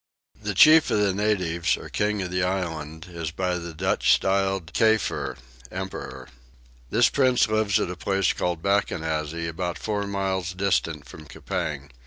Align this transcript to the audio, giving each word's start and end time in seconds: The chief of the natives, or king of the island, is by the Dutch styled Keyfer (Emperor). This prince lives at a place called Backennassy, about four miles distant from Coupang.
The 0.41 0.55
chief 0.55 0.89
of 0.89 0.99
the 0.99 1.13
natives, 1.13 1.77
or 1.77 1.87
king 1.87 2.23
of 2.23 2.31
the 2.31 2.41
island, 2.41 3.05
is 3.07 3.29
by 3.29 3.59
the 3.59 3.71
Dutch 3.71 4.13
styled 4.15 4.73
Keyfer 4.73 5.37
(Emperor). 5.71 6.27
This 6.89 7.07
prince 7.09 7.47
lives 7.47 7.79
at 7.79 7.91
a 7.91 7.95
place 7.95 8.33
called 8.33 8.63
Backennassy, 8.63 9.47
about 9.47 9.77
four 9.77 10.07
miles 10.07 10.53
distant 10.55 11.07
from 11.07 11.27
Coupang. 11.27 11.91